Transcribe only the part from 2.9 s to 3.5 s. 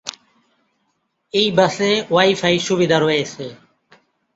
রয়েছে।